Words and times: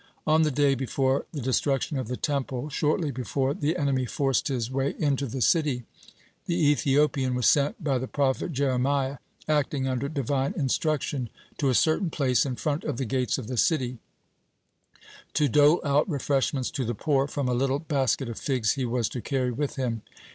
On 0.25 0.41
the 0.41 0.49
day 0.49 0.73
before 0.73 1.27
the 1.31 1.41
destruction 1.41 1.95
of 1.99 2.07
the 2.07 2.17
Temple, 2.17 2.69
shortly 2.69 3.11
before 3.11 3.53
the 3.53 3.77
enemy 3.77 4.07
forced 4.07 4.47
his 4.47 4.71
way 4.71 4.95
into 4.97 5.27
the 5.27 5.41
city, 5.41 5.83
the 6.47 6.55
Ethiopian 6.71 7.35
was 7.35 7.45
sent, 7.45 7.83
by 7.83 7.99
the 7.99 8.07
prophet 8.07 8.51
Jeremiah 8.51 9.19
acting 9.47 9.87
under 9.87 10.09
Divine 10.09 10.55
instruction, 10.57 11.29
to 11.59 11.69
a 11.69 11.75
certain 11.75 12.09
place 12.09 12.47
in 12.47 12.55
front 12.55 12.83
of 12.83 12.97
the 12.97 13.05
gates 13.05 13.37
of 13.37 13.45
the 13.45 13.57
city, 13.57 13.99
to 15.35 15.47
dole 15.47 15.79
out 15.83 16.09
refreshments 16.09 16.71
to 16.71 16.83
the 16.83 16.95
poor 16.95 17.27
from 17.27 17.47
a 17.47 17.53
little 17.53 17.77
basket 17.77 18.27
of 18.27 18.39
figs 18.39 18.71
he 18.71 18.85
was 18.85 19.07
to 19.09 19.21
carry 19.21 19.51
with 19.51 19.75
him. 19.75 20.01